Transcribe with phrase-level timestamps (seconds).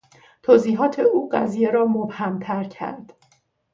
[0.43, 3.13] توضیحات او قضیه را مبهمتر کرد.